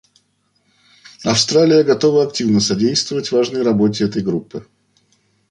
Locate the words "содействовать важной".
2.59-3.61